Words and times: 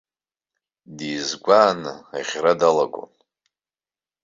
Дизгәааны 0.97 1.93
аӷьра 2.17 2.53
далагон. 2.59 3.11